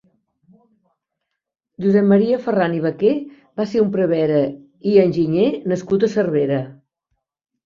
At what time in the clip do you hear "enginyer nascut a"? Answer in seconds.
5.05-6.11